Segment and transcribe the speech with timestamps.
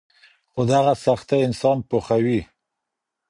[0.51, 2.39] خو دغه سختۍ انسان پوخوي.